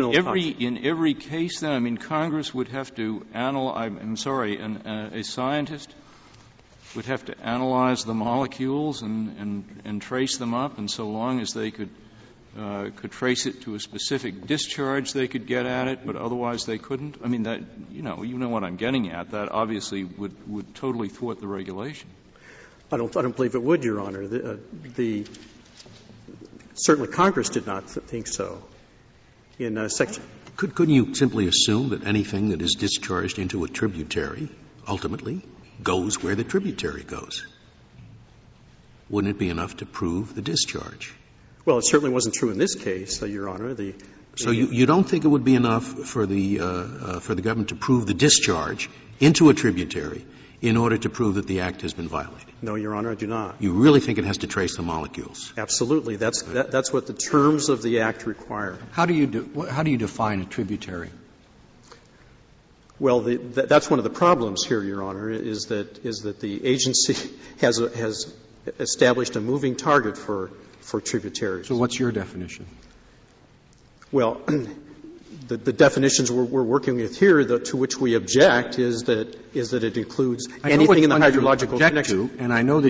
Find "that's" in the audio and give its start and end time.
56.16-56.42, 56.70-56.92, 63.36-63.88